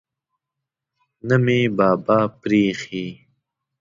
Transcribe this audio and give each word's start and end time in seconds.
نه 1.27 1.35
مې 1.43 1.59
بابا 1.77 2.19
پریښی. 2.41 3.05